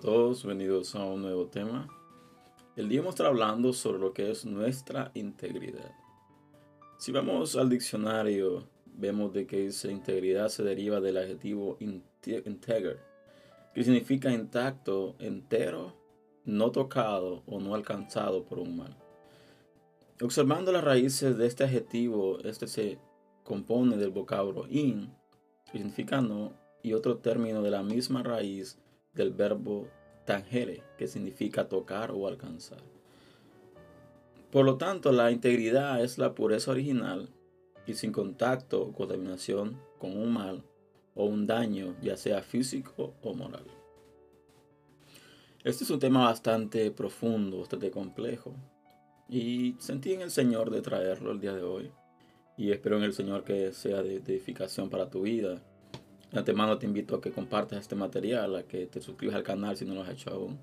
[0.00, 1.86] todos, bienvenidos a un nuevo tema.
[2.74, 5.94] El día vamos a estar hablando sobre lo que es nuestra integridad.
[6.98, 12.98] Si vamos al diccionario, vemos de que dice integridad se deriva del adjetivo integer,
[13.74, 15.94] que significa intacto, entero,
[16.46, 18.96] no tocado o no alcanzado por un mal.
[20.22, 22.98] Observando las raíces de este adjetivo, este se
[23.44, 25.12] compone del vocablo in,
[25.70, 28.78] que significa no, y otro término de la misma raíz
[29.12, 29.88] del verbo
[30.30, 32.78] tangere, que significa tocar o alcanzar.
[34.52, 37.28] Por lo tanto, la integridad es la pureza original
[37.84, 40.62] y sin contacto o contaminación con un mal
[41.16, 43.64] o un daño, ya sea físico o moral.
[45.64, 48.54] Este es un tema bastante profundo, bastante complejo,
[49.28, 51.90] y sentí en el Señor de traerlo el día de hoy,
[52.56, 55.60] y espero en el Señor que sea de edificación para tu vida
[56.32, 59.76] de antemano te invito a que compartas este material, a que te suscribas al canal
[59.76, 60.58] si no lo has hecho aún,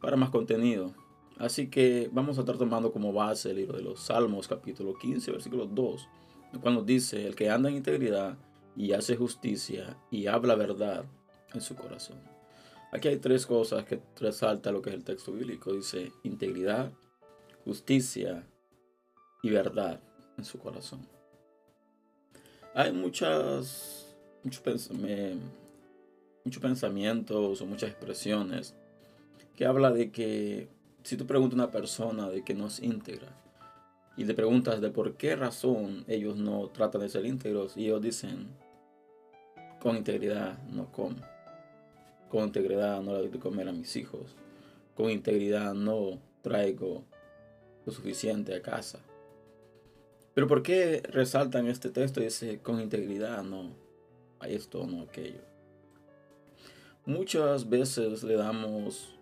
[0.00, 0.94] para más contenido.
[1.38, 5.32] Así que vamos a estar tomando como base el libro de los Salmos, capítulo 15,
[5.32, 6.08] versículo 2,
[6.60, 8.36] cuando dice, el que anda en integridad
[8.76, 11.04] y hace justicia y habla verdad
[11.54, 12.18] en su corazón.
[12.92, 15.72] Aquí hay tres cosas que resalta lo que es el texto bíblico.
[15.72, 16.92] Dice integridad,
[17.64, 18.46] justicia
[19.42, 20.00] y verdad
[20.36, 21.08] en su corazón.
[22.74, 24.01] Hay muchas
[24.44, 24.90] muchos
[26.44, 28.74] mucho pensamientos o muchas expresiones
[29.56, 30.68] que habla de que
[31.02, 33.36] si tú preguntas a una persona de que no es íntegra
[34.16, 38.02] y le preguntas de por qué razón ellos no tratan de ser íntegros y ellos
[38.02, 38.48] dicen
[39.80, 41.16] con integridad no como,
[42.30, 44.36] con integridad no le doy de comer a mis hijos,
[44.94, 47.04] con integridad no traigo
[47.84, 49.00] lo suficiente a casa.
[50.34, 53.70] Pero ¿por qué resaltan este texto y dice con integridad no?
[54.42, 55.40] A esto o no aquello.
[57.06, 59.18] Muchas veces le damos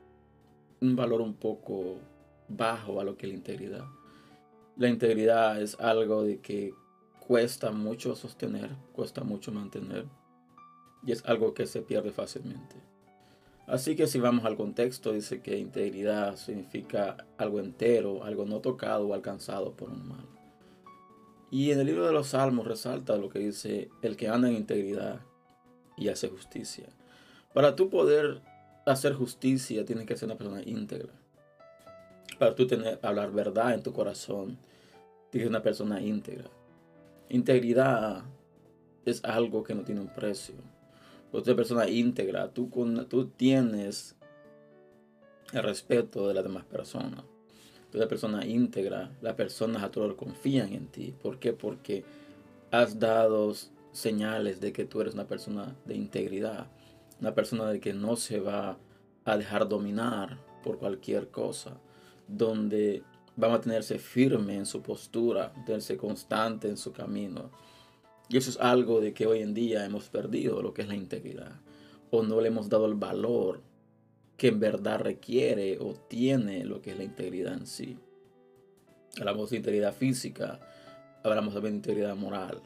[0.81, 1.98] un valor un poco
[2.48, 3.84] bajo a lo que es la integridad.
[4.76, 6.75] La integridad es algo de que
[7.26, 10.06] cuesta mucho sostener, cuesta mucho mantener
[11.06, 12.76] y es algo que se pierde fácilmente.
[13.66, 19.06] Así que si vamos al contexto, dice que integridad significa algo entero, algo no tocado
[19.06, 20.39] o alcanzado por un mal.
[21.50, 24.56] Y en el libro de los Salmos resalta lo que dice el que anda en
[24.56, 25.21] integridad
[25.97, 26.87] y hace justicia.
[27.53, 28.41] Para tú poder
[28.87, 31.12] hacer justicia tienes que ser una persona íntegra.
[32.38, 34.59] Para tú tener, hablar verdad en tu corazón,
[35.31, 36.49] tienes que ser una persona íntegra.
[37.28, 38.22] Integridad
[39.05, 40.55] es algo que no tiene un precio.
[41.32, 42.71] Otra persona íntegra, tú,
[43.09, 44.17] tú tienes
[45.53, 47.25] el respeto de las demás personas
[47.92, 51.14] la persona íntegra, las personas a todos confían en ti.
[51.22, 51.52] ¿Por qué?
[51.52, 52.04] Porque
[52.70, 53.52] has dado
[53.92, 56.68] señales de que tú eres una persona de integridad,
[57.20, 58.78] una persona de que no se va
[59.24, 61.80] a dejar dominar por cualquier cosa,
[62.28, 63.02] donde
[63.42, 67.50] va a mantenerse firme en su postura, mantenerse constante en su camino.
[68.28, 70.94] Y eso es algo de que hoy en día hemos perdido, lo que es la
[70.94, 71.60] integridad,
[72.10, 73.60] o no le hemos dado el valor
[74.40, 77.98] que en verdad requiere o tiene lo que es la integridad en sí.
[79.18, 80.58] Hablamos de integridad física,
[81.22, 82.62] hablamos de integridad moral.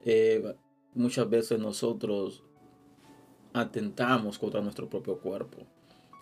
[0.00, 0.56] Eh,
[0.94, 2.42] muchas veces nosotros
[3.52, 5.58] atentamos contra nuestro propio cuerpo,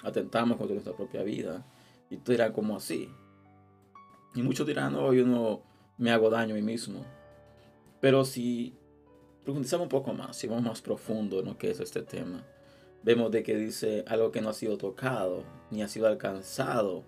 [0.03, 1.65] atentamos contra nuestra propia vida.
[2.11, 3.09] Y tú dirás, como así?
[4.35, 5.63] Y muchos dirán, no, yo no
[5.97, 7.07] me hago daño a mí mismo.
[8.01, 8.75] Pero si
[9.45, 12.45] profundizamos un poco más, si vamos más profundo en lo que es este tema,
[13.05, 17.05] vemos de que dice algo que no ha sido tocado ni ha sido alcanzado.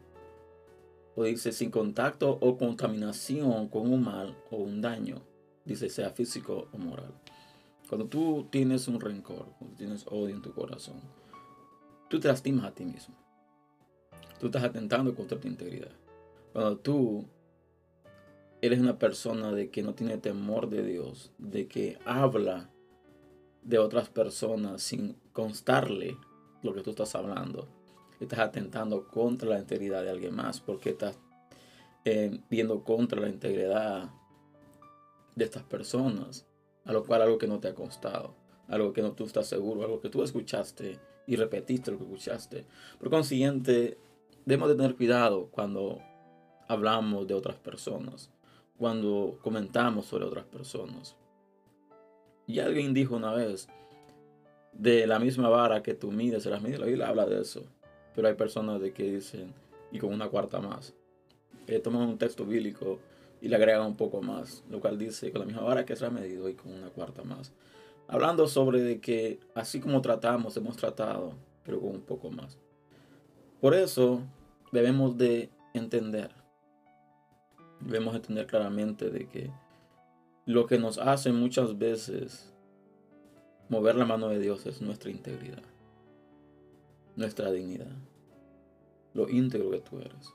[1.15, 5.23] O dice sin contacto o contaminación con un mal o un daño.
[5.65, 7.15] Dice sea físico o moral.
[7.89, 11.01] Cuando tú tienes un rencor, cuando tienes odio en tu corazón,
[12.11, 13.15] tú te lastimas a ti mismo.
[14.39, 15.93] Tú estás atentando contra tu integridad.
[16.53, 17.25] Cuando tú
[18.61, 22.69] eres una persona de que no tiene temor de Dios, de que habla
[23.67, 26.17] de otras personas sin constarle
[26.63, 27.67] lo que tú estás hablando.
[28.21, 31.19] Estás atentando contra la integridad de alguien más porque estás
[32.05, 34.09] eh, viendo contra la integridad
[35.35, 36.47] de estas personas,
[36.85, 38.35] a lo cual algo que no te ha constado,
[38.69, 42.65] algo que no tú estás seguro, algo que tú escuchaste y repetiste lo que escuchaste.
[43.01, 43.99] Por consiguiente,
[44.45, 46.01] debemos de tener cuidado cuando
[46.69, 48.31] hablamos de otras personas,
[48.79, 51.17] cuando comentamos sobre otras personas.
[52.47, 53.69] Y alguien dijo una vez,
[54.73, 56.79] de la misma vara que tú mides, se las mides.
[56.79, 57.65] La Biblia habla de eso.
[58.15, 59.53] Pero hay personas de que dicen,
[59.91, 60.95] y con una cuarta más.
[61.67, 62.99] Eh, toman un texto bíblico
[63.41, 66.07] y le agregan un poco más, lo cual dice, con la misma vara que se
[66.07, 67.53] ha medido y con una cuarta más.
[68.09, 71.33] Hablando sobre de que así como tratamos, hemos tratado,
[71.65, 72.57] pero con un poco más.
[73.61, 74.23] Por eso
[74.71, 76.31] debemos de entender,
[77.81, 79.51] debemos entender claramente de que
[80.47, 82.55] lo que nos hace muchas veces
[83.69, 85.63] mover la mano de Dios es nuestra integridad,
[87.17, 87.97] nuestra dignidad,
[89.13, 90.33] lo íntegro que tú eres.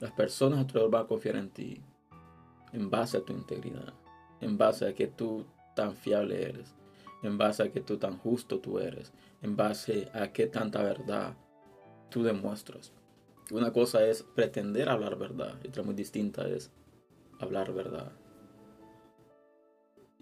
[0.00, 1.82] Las personas a tu alrededor van a confiar en ti
[2.74, 3.94] en base a tu integridad,
[4.40, 5.46] en base a que tú
[5.76, 6.74] tan fiable eres,
[7.22, 11.36] en base a que tú tan justo tú eres, en base a qué tanta verdad
[12.10, 12.92] tú demuestras.
[13.50, 16.70] Una cosa es pretender hablar verdad y otra muy distinta es
[17.38, 18.12] hablar verdad.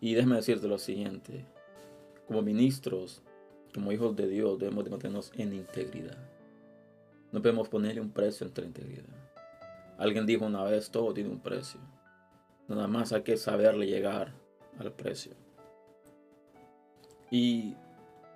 [0.03, 1.47] Y déjame decirte lo siguiente,
[2.27, 3.23] como ministros,
[3.73, 6.19] como hijos de Dios, debemos de mantenernos en integridad.
[7.31, 9.15] No podemos ponerle un precio entre integridad.
[9.99, 11.79] Alguien dijo una vez, todo tiene un precio.
[12.67, 14.35] Nada más hay que saberle llegar
[14.81, 15.35] al precio.
[17.31, 17.77] Y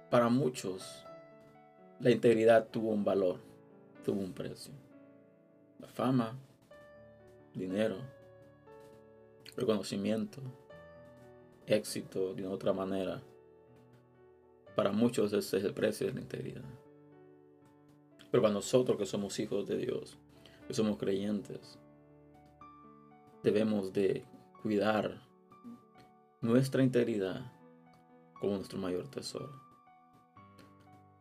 [0.09, 1.05] para muchos,
[1.99, 3.41] la integridad tuvo un valor,
[4.05, 4.73] tuvo un precio.
[5.81, 6.39] La fama,
[7.55, 7.97] dinero,
[9.57, 10.41] reconocimiento,
[11.67, 13.23] éxito de otra manera.
[14.75, 16.65] Para muchos ese es el precio de la integridad.
[18.31, 20.19] Pero para nosotros que somos hijos de Dios,
[20.67, 21.79] que somos creyentes,
[23.43, 24.25] debemos de
[24.63, 25.23] cuidar
[26.41, 27.53] nuestra integridad
[28.41, 29.61] como nuestro mayor tesoro.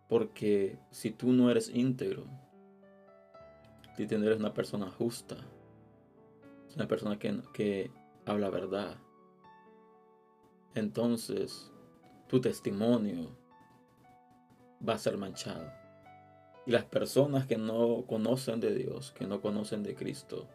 [0.09, 2.25] Porque si tú no eres íntegro,
[3.95, 5.37] si tú eres una persona justa,
[6.75, 7.91] una persona que, que
[8.25, 8.97] habla verdad,
[10.75, 11.71] entonces
[12.27, 13.35] tu testimonio
[14.87, 15.71] va a ser manchado.
[16.65, 20.47] Y las personas que no conocen de Dios, que no conocen de Cristo,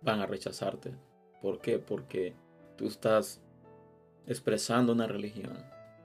[0.00, 0.94] van a rechazarte.
[1.42, 1.78] ¿Por qué?
[1.78, 2.34] Porque
[2.76, 3.40] tú estás
[4.26, 5.56] expresando una religión,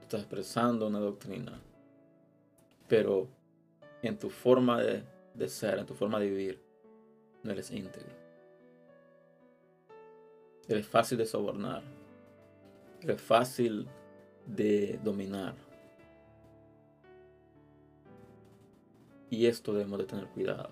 [0.02, 1.60] estás expresando una doctrina,
[2.88, 3.28] pero
[4.02, 6.62] en tu forma de, de ser, en tu forma de vivir,
[7.42, 8.14] no eres íntegro.
[10.68, 11.82] Eres fácil de sobornar,
[13.06, 13.86] eres fácil
[14.46, 15.54] de dominar.
[19.30, 20.70] Y esto debemos de tener cuidado.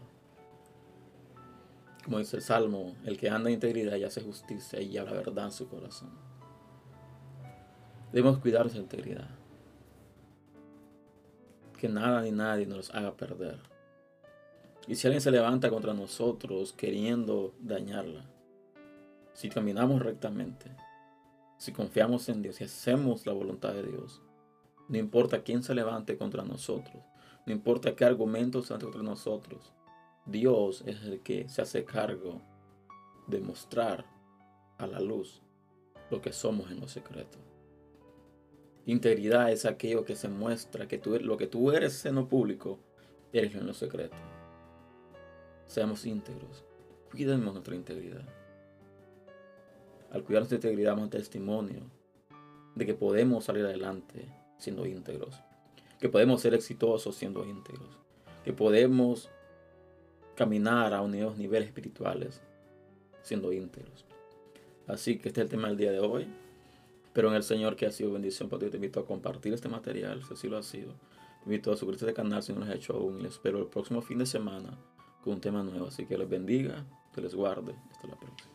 [2.04, 5.46] Como dice el Salmo, el que anda en integridad y hace justicia y habla verdad
[5.46, 6.10] en su corazón.
[8.12, 9.28] Debemos cuidar nuestra integridad.
[11.78, 13.58] Que nada ni nadie nos haga perder.
[14.86, 18.24] Y si alguien se levanta contra nosotros queriendo dañarla,
[19.32, 20.70] si caminamos rectamente,
[21.58, 24.22] si confiamos en Dios, y hacemos la voluntad de Dios,
[24.88, 27.02] no importa quién se levante contra nosotros,
[27.46, 29.72] no importa qué argumentos sean contra nosotros,
[30.26, 32.40] Dios es el que se hace cargo
[33.26, 34.06] de mostrar
[34.78, 35.42] a la luz
[36.10, 37.38] lo que somos en lo secreto.
[38.86, 42.78] Integridad es aquello que se muestra, que tú, lo que tú eres en lo público,
[43.32, 44.16] eres en lo secreto.
[45.66, 46.64] Seamos íntegros.
[47.10, 48.26] Cuidemos nuestra integridad.
[50.10, 51.80] Al cuidar nuestra integridad, damos testimonio
[52.74, 54.28] de que podemos salir adelante
[54.58, 55.40] siendo íntegros.
[56.00, 57.98] Que podemos ser exitosos siendo íntegros.
[58.44, 59.30] Que podemos
[60.34, 62.40] caminar a unidos niveles espirituales
[63.22, 64.04] siendo íntegros.
[64.86, 66.26] Así que este es el tema del día de hoy.
[67.12, 69.68] Pero en el Señor que ha sido bendición para ti, te invito a compartir este
[69.68, 70.92] material, si así lo ha sido.
[71.44, 73.20] Te invito a suscribirte al canal si no lo has hecho aún.
[73.22, 74.76] Y espero el próximo fin de semana
[75.22, 75.86] con un tema nuevo.
[75.86, 76.84] Así que les bendiga,
[77.14, 77.74] que les guarde.
[77.92, 78.53] Hasta la próxima.